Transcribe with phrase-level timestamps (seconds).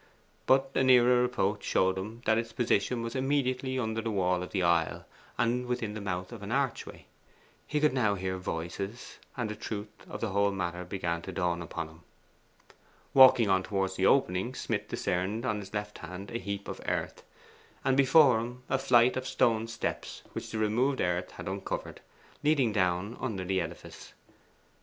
[0.47, 4.49] But a nearer approach showed him that its position was immediately under the wall of
[4.49, 5.05] the aisle,
[5.37, 7.05] and within the mouth of an archway.
[7.67, 11.61] He could now hear voices, and the truth of the whole matter began to dawn
[11.61, 12.01] upon him.
[13.13, 17.21] Walking on towards the opening, Smith discerned on his left hand a heap of earth,
[17.85, 22.01] and before him a flight of stone steps which the removed earth had uncovered,
[22.41, 24.13] leading down under the edifice.